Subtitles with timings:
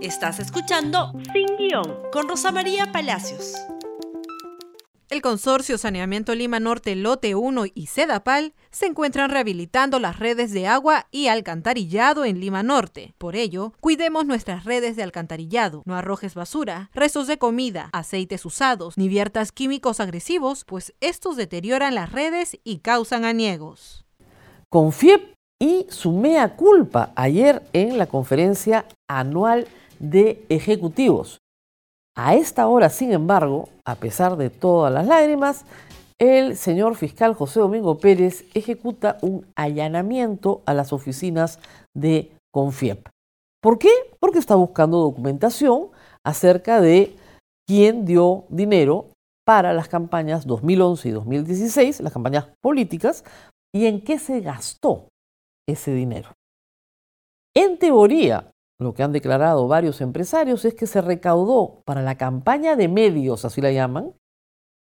[0.00, 3.54] Estás escuchando Sin Guión con Rosa María Palacios.
[5.10, 10.68] El Consorcio Saneamiento Lima Norte Lote 1 y Sedapal se encuentran rehabilitando las redes de
[10.68, 13.14] agua y alcantarillado en Lima Norte.
[13.18, 18.96] Por ello, cuidemos nuestras redes de alcantarillado, no arrojes basura, restos de comida, aceites usados,
[18.96, 24.04] ni viertas químicos agresivos, pues estos deterioran las redes y causan aniegos.
[24.70, 29.66] Confiep y su mea culpa ayer en la conferencia anual
[29.98, 31.38] de ejecutivos.
[32.16, 35.64] A esta hora, sin embargo, a pesar de todas las lágrimas,
[36.20, 41.60] el señor fiscal José Domingo Pérez ejecuta un allanamiento a las oficinas
[41.94, 43.08] de Confiep.
[43.62, 43.90] ¿Por qué?
[44.18, 45.90] Porque está buscando documentación
[46.24, 47.16] acerca de
[47.68, 49.06] quién dio dinero
[49.46, 53.24] para las campañas 2011 y 2016, las campañas políticas,
[53.72, 55.08] y en qué se gastó
[55.68, 56.32] ese dinero.
[57.54, 62.76] En teoría, lo que han declarado varios empresarios es que se recaudó para la campaña
[62.76, 64.14] de medios, así la llaman,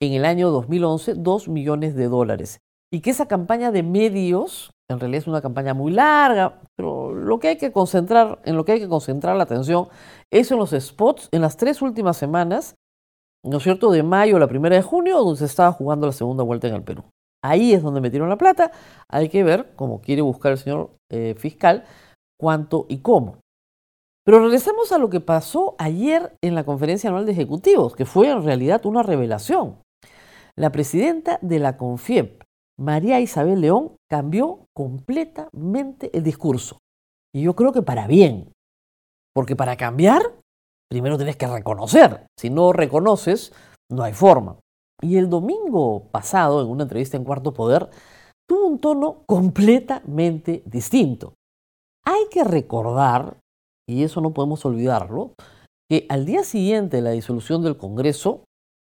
[0.00, 2.60] en el año 2011 2 millones de dólares.
[2.92, 7.38] Y que esa campaña de medios, en realidad es una campaña muy larga, pero lo
[7.38, 9.88] que hay que concentrar, en lo que hay que concentrar la atención
[10.32, 12.74] es en los spots en las tres últimas semanas,
[13.44, 16.12] ¿no es cierto?, de mayo a la primera de junio, donde se estaba jugando la
[16.12, 17.04] segunda vuelta en el Perú.
[17.42, 18.70] Ahí es donde metieron la plata.
[19.08, 21.84] Hay que ver, como quiere buscar el señor eh, fiscal,
[22.38, 23.38] cuánto y cómo.
[24.24, 28.28] Pero regresamos a lo que pasó ayer en la conferencia anual de ejecutivos, que fue
[28.28, 29.80] en realidad una revelación.
[30.56, 32.42] La presidenta de la CONFIEP,
[32.78, 36.78] María Isabel León, cambió completamente el discurso.
[37.34, 38.52] Y yo creo que para bien.
[39.34, 40.22] Porque para cambiar,
[40.90, 42.26] primero tienes que reconocer.
[42.38, 43.52] Si no reconoces,
[43.90, 44.58] no hay forma.
[45.02, 47.88] Y el domingo pasado, en una entrevista en Cuarto Poder,
[48.46, 51.34] tuvo un tono completamente distinto.
[52.04, 53.39] Hay que recordar
[53.90, 55.34] y eso no podemos olvidarlo,
[55.88, 58.44] que al día siguiente de la disolución del Congreso,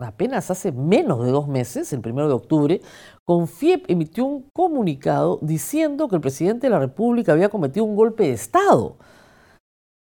[0.00, 2.80] apenas hace menos de dos meses, el primero de octubre,
[3.26, 8.24] Confiep emitió un comunicado diciendo que el presidente de la República había cometido un golpe
[8.24, 8.96] de Estado.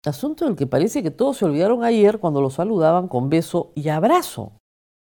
[0.05, 3.89] Asunto del que parece que todos se olvidaron ayer cuando lo saludaban con beso y
[3.89, 4.53] abrazo.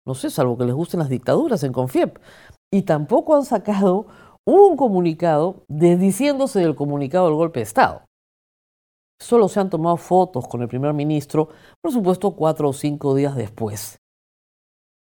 [0.05, 2.19] No sé, salvo que les gusten las dictaduras en Confiep.
[2.71, 4.05] Y tampoco han sacado
[4.45, 8.03] un comunicado desdiciéndose del comunicado del golpe de Estado
[9.19, 11.49] solo se han tomado fotos con el primer ministro,
[11.81, 13.97] por supuesto, cuatro o cinco días después.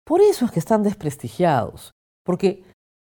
[0.05, 1.91] Por eso es que están desprestigiados,
[2.25, 2.63] porque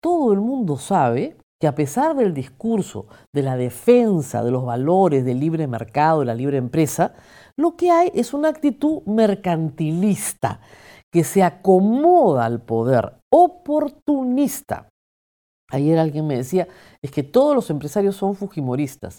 [0.03, 5.25] todo el mundo sabe que a pesar del discurso de la defensa de los valores
[5.25, 7.14] del libre mercado, de la libre empresa,
[7.56, 10.60] lo que hay es una actitud mercantilista
[11.12, 14.88] que se acomoda al poder, oportunista.
[15.70, 16.69] Ayer alguien me decía,
[17.03, 19.19] es que todos los empresarios son fujimoristas.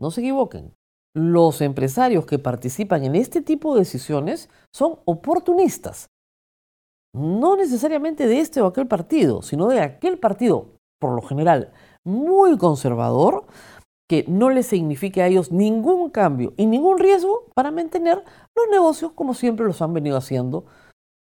[0.00, 0.72] No se equivoquen,
[1.18, 6.06] los empresarios que participan en este tipo de decisiones son oportunistas.
[7.14, 10.66] No necesariamente de este o aquel partido, sino de aquel partido,
[11.00, 11.72] por lo general,
[12.04, 13.46] muy conservador,
[14.08, 18.24] que no les signifique a ellos ningún cambio y ningún riesgo para mantener
[18.56, 20.64] los negocios como siempre los han venido haciendo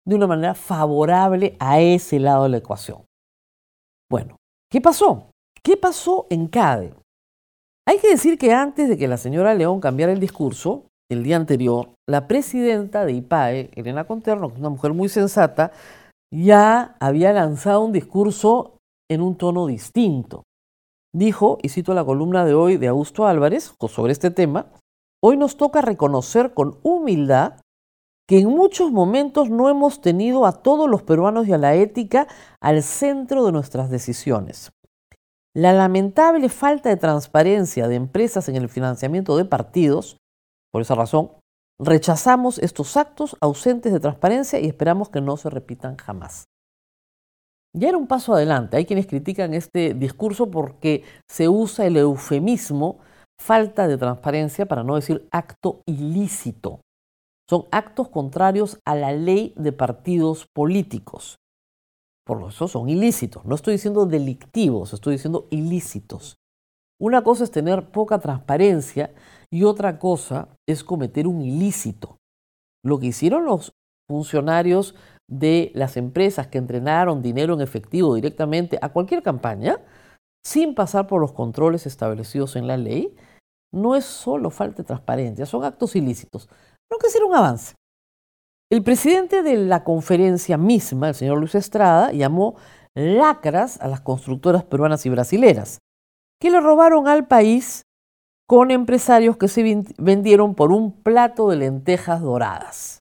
[0.08, 3.06] de una manera favorable a ese lado de la ecuación.
[4.10, 4.38] Bueno,
[4.72, 5.30] ¿qué pasó?
[5.64, 6.96] ¿Qué pasó en CADE?
[7.88, 11.36] Hay que decir que antes de que la señora León cambiara el discurso, el día
[11.36, 15.72] anterior, la presidenta de IPAE, Elena Conterno, que es una mujer muy sensata,
[16.34, 18.78] ya había lanzado un discurso
[19.10, 20.44] en un tono distinto.
[21.14, 24.68] Dijo, y cito la columna de hoy de Augusto Álvarez sobre este tema,
[25.22, 27.60] hoy nos toca reconocer con humildad
[28.28, 32.28] que en muchos momentos no hemos tenido a todos los peruanos y a la ética
[32.62, 34.72] al centro de nuestras decisiones.
[35.54, 40.16] La lamentable falta de transparencia de empresas en el financiamiento de partidos,
[40.72, 41.32] por esa razón,
[41.78, 46.46] rechazamos estos actos ausentes de transparencia y esperamos que no se repitan jamás.
[47.76, 48.78] Ya era un paso adelante.
[48.78, 53.00] Hay quienes critican este discurso porque se usa el eufemismo
[53.42, 56.80] falta de transparencia para no decir acto ilícito.
[57.50, 61.41] Son actos contrarios a la ley de partidos políticos.
[62.32, 63.44] Por eso son ilícitos.
[63.44, 66.38] No estoy diciendo delictivos, estoy diciendo ilícitos.
[66.98, 69.14] Una cosa es tener poca transparencia
[69.52, 72.20] y otra cosa es cometer un ilícito.
[72.86, 73.74] Lo que hicieron los
[74.10, 74.96] funcionarios
[75.30, 79.80] de las empresas que entrenaron dinero en efectivo directamente a cualquier campaña,
[80.42, 83.14] sin pasar por los controles establecidos en la ley,
[83.74, 86.48] no es solo falta de transparencia, son actos ilícitos.
[86.88, 87.76] Pero que ser un avance.
[88.72, 92.56] El presidente de la conferencia misma, el señor Luis Estrada, llamó
[92.96, 95.80] lacras a las constructoras peruanas y brasileras,
[96.40, 97.82] que le robaron al país
[98.48, 103.00] con empresarios que se vendieron por un plato de lentejas doradas.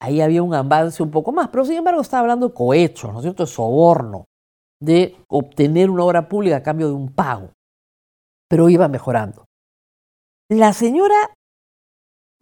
[0.00, 3.18] Ahí había un avance un poco más, pero sin embargo estaba hablando de cohecho, ¿no
[3.18, 4.24] es cierto?, de soborno,
[4.82, 7.52] de obtener una obra pública a cambio de un pago.
[8.48, 9.44] Pero iba mejorando.
[10.50, 11.34] La señora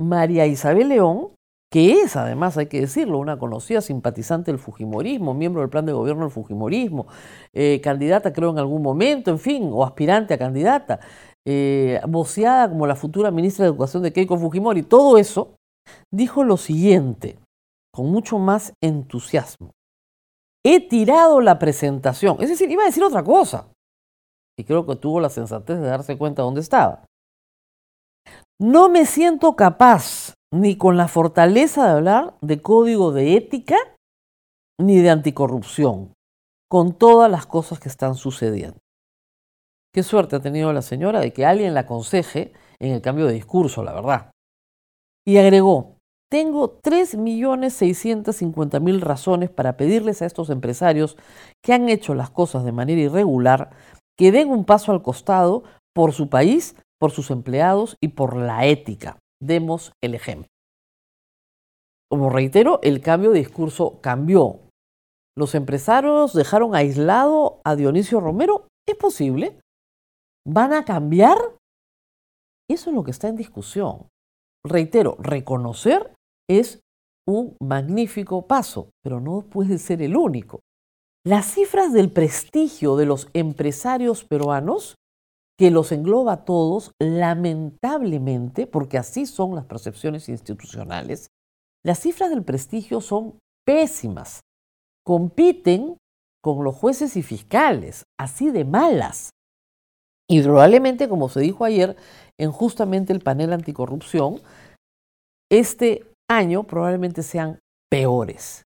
[0.00, 1.34] María Isabel León,
[1.70, 5.92] que es además, hay que decirlo, una conocida simpatizante del Fujimorismo, miembro del plan de
[5.92, 7.06] gobierno del Fujimorismo,
[7.52, 11.00] eh, candidata creo en algún momento, en fin, o aspirante a candidata,
[11.46, 15.56] eh, voceada como la futura ministra de Educación de Keiko Fujimori, todo eso,
[16.12, 17.38] dijo lo siguiente,
[17.92, 19.72] con mucho más entusiasmo.
[20.64, 23.68] He tirado la presentación, es decir, iba a decir otra cosa,
[24.58, 27.04] y creo que tuvo la sensatez de darse cuenta de dónde estaba.
[28.60, 33.76] No me siento capaz ni con la fortaleza de hablar de código de ética
[34.80, 36.14] ni de anticorrupción,
[36.70, 38.78] con todas las cosas que están sucediendo.
[39.92, 43.34] Qué suerte ha tenido la señora de que alguien la aconseje en el cambio de
[43.34, 44.30] discurso, la verdad.
[45.26, 45.96] Y agregó,
[46.30, 51.16] tengo 3.650.000 razones para pedirles a estos empresarios
[51.64, 53.70] que han hecho las cosas de manera irregular
[54.16, 55.64] que den un paso al costado
[55.94, 59.18] por su país por sus empleados y por la ética.
[59.40, 60.48] Demos el ejemplo.
[62.10, 64.60] Como reitero, el cambio de discurso cambió.
[65.36, 68.66] ¿Los empresarios dejaron aislado a Dionisio Romero?
[68.88, 69.60] ¿Es posible?
[70.46, 71.36] ¿Van a cambiar?
[72.68, 74.08] Eso es lo que está en discusión.
[74.66, 76.12] Reitero, reconocer
[76.48, 76.80] es
[77.26, 80.60] un magnífico paso, pero no puede ser el único.
[81.26, 84.94] Las cifras del prestigio de los empresarios peruanos
[85.58, 91.28] que los engloba a todos, lamentablemente, porque así son las percepciones institucionales,
[91.84, 94.40] las cifras del prestigio son pésimas.
[95.04, 95.96] Compiten
[96.42, 99.30] con los jueces y fiscales, así de malas.
[100.30, 101.96] Y probablemente, como se dijo ayer
[102.38, 104.40] en justamente el panel anticorrupción,
[105.50, 107.58] este año probablemente sean
[107.90, 108.62] peores.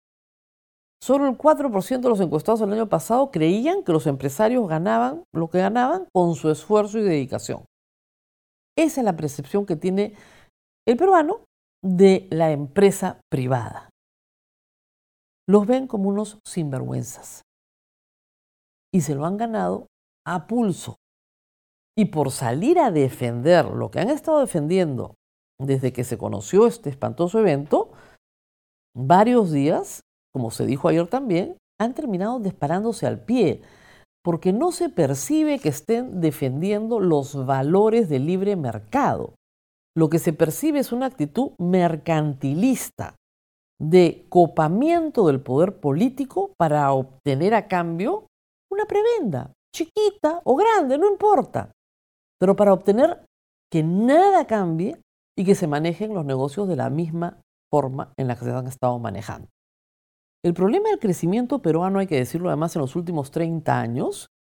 [1.04, 5.50] Solo el 4% de los encuestados el año pasado creían que los empresarios ganaban lo
[5.50, 7.66] que ganaban con su esfuerzo y dedicación.
[8.78, 10.16] Esa es la percepción que tiene
[10.88, 11.46] el peruano
[11.84, 13.90] de la empresa privada.
[15.50, 17.42] Los ven como unos sinvergüenzas.
[18.94, 19.88] Y se lo han ganado
[20.26, 20.98] a pulso.
[21.98, 25.16] Y por salir a defender lo que han estado defendiendo
[25.60, 27.92] desde que se conoció este espantoso evento,
[28.96, 30.02] varios días
[30.34, 33.62] como se dijo ayer también, han terminado disparándose al pie,
[34.24, 39.34] porque no se percibe que estén defendiendo los valores del libre mercado.
[39.96, 43.16] Lo que se percibe es una actitud mercantilista
[43.82, 48.28] de copamiento del poder político para obtener a cambio
[48.72, 51.72] una prebenda, chiquita o grande, no importa,
[52.40, 53.26] pero para obtener
[53.72, 55.02] que nada cambie
[55.38, 57.42] y que se manejen los negocios de la misma
[57.72, 59.48] forma en la que se han estado manejando.
[60.44, 64.32] El problema del crecimiento peruano, hay que decirlo además en los últimos 30 años,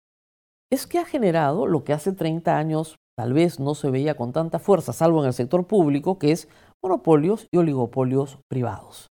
[0.72, 4.32] es que ha generado lo que hace 30 años tal vez no se veía con
[4.32, 6.48] tanta fuerza, salvo en el sector público, que es
[6.82, 9.08] monopolios y oligopolios privados.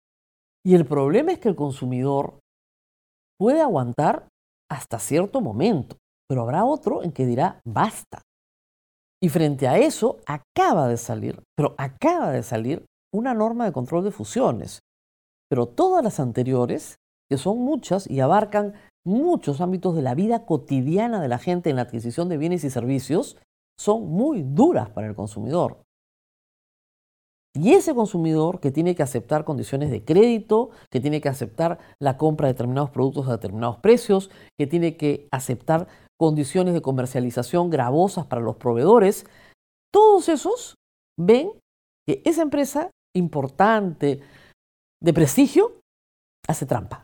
[0.65, 2.39] Y el problema es que el consumidor
[3.37, 4.29] puede aguantar
[4.71, 5.97] hasta cierto momento,
[6.29, 8.23] pero habrá otro en que dirá basta.
[9.21, 14.05] Y frente a eso acaba de salir, pero acaba de salir una norma de control
[14.05, 14.81] de fusiones,
[15.49, 16.97] pero todas las anteriores,
[17.31, 18.75] que son muchas y abarcan
[19.05, 22.71] muchos ámbitos de la vida cotidiana de la gente en la adquisición de bienes y
[22.71, 23.37] servicios,
[23.79, 25.83] son muy duras para el consumidor.
[27.55, 32.19] Y ese consumidor que tiene que aceptar condiciones de crédito, que tiene que aceptar la
[32.19, 35.89] compra de determinados productos a determinados precios, que tiene que aceptar
[36.19, 39.25] condiciones de comercialización gravosas para los proveedores,
[39.93, 40.75] todos esos
[41.19, 41.53] ven
[42.07, 44.21] que esa empresa importante,
[45.03, 45.81] de prestigio,
[46.49, 47.03] hace trampa.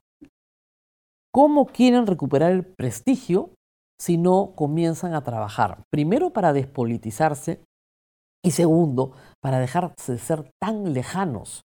[1.33, 3.55] ¿Cómo quieren recuperar el prestigio
[3.99, 5.83] si no comienzan a trabajar?
[5.91, 7.65] Primero para despolitizarse
[8.45, 11.63] y segundo para dejarse de ser tan lejanos,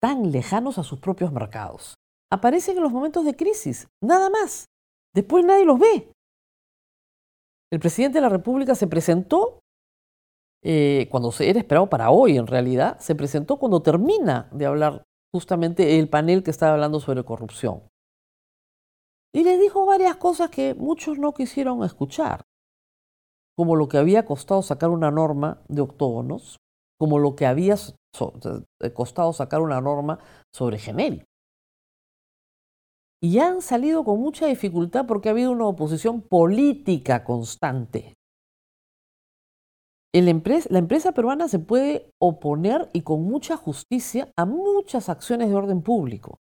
[0.00, 1.94] tan lejanos a sus propios mercados.
[2.32, 4.66] Aparecen en los momentos de crisis, nada más.
[5.14, 6.12] Después nadie los ve.
[7.72, 9.60] El presidente de la República se presentó
[10.62, 15.04] eh, cuando se era esperado para hoy, en realidad, se presentó cuando termina de hablar
[15.32, 17.82] justamente el panel que estaba hablando sobre corrupción.
[19.32, 22.42] Y le dijo varias cosas que muchos no quisieron escuchar,
[23.56, 26.56] como lo que había costado sacar una norma de octógonos,
[26.98, 27.76] como lo que había
[28.94, 30.18] costado sacar una norma
[30.52, 31.24] sobre genérico.
[33.22, 38.14] Y han salido con mucha dificultad porque ha habido una oposición política constante.
[40.12, 45.82] La empresa peruana se puede oponer y con mucha justicia a muchas acciones de orden
[45.82, 46.38] público,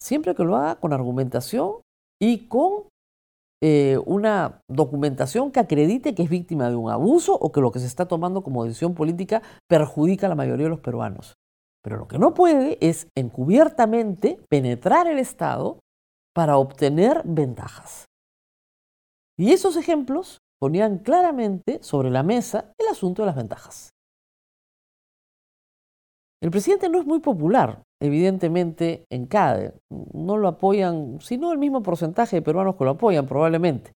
[0.00, 1.82] siempre que lo haga con argumentación
[2.20, 2.84] y con
[3.64, 7.78] eh, una documentación que acredite que es víctima de un abuso o que lo que
[7.78, 11.34] se está tomando como decisión política perjudica a la mayoría de los peruanos.
[11.82, 15.78] Pero lo que no puede es encubiertamente penetrar el Estado
[16.34, 18.06] para obtener ventajas.
[19.38, 23.90] Y esos ejemplos ponían claramente sobre la mesa el asunto de las ventajas.
[26.40, 29.74] El presidente no es muy popular, evidentemente, en CADE.
[29.90, 33.90] No lo apoyan, sino el mismo porcentaje de peruanos que lo apoyan, probablemente.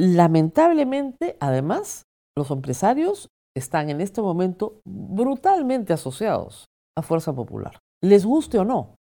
[0.00, 6.64] Lamentablemente, además, los empresarios están en este momento brutalmente asociados
[6.96, 8.94] a Fuerza Popular, les guste o no.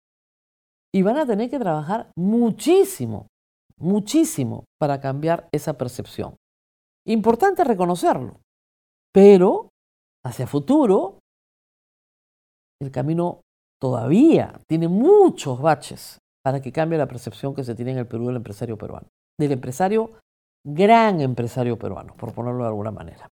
[0.93, 3.27] Y van a tener que trabajar muchísimo,
[3.83, 6.35] muchísimo para cambiar esa percepción.
[7.05, 8.39] Importante reconocerlo,
[9.13, 9.69] pero
[10.25, 11.19] hacia futuro
[12.81, 13.41] el camino
[13.79, 18.27] todavía tiene muchos baches para que cambie la percepción que se tiene en el Perú
[18.27, 19.07] del empresario peruano,
[19.39, 20.19] del empresario,
[20.65, 23.29] gran empresario peruano, por ponerlo de alguna manera.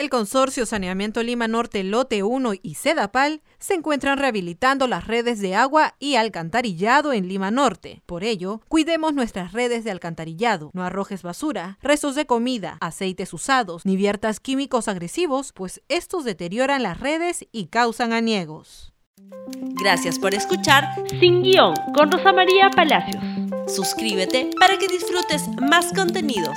[0.00, 5.54] El Consorcio Saneamiento Lima Norte Lote 1 y Sedapal se encuentran rehabilitando las redes de
[5.54, 8.00] agua y alcantarillado en Lima Norte.
[8.06, 10.70] Por ello, cuidemos nuestras redes de alcantarillado.
[10.72, 16.82] No arrojes basura, restos de comida, aceites usados, ni viertas químicos agresivos, pues estos deterioran
[16.82, 18.94] las redes y causan aniegos.
[19.82, 23.22] Gracias por escuchar Sin Guión con Rosa María Palacios.
[23.66, 26.56] Suscríbete para que disfrutes más contenidos.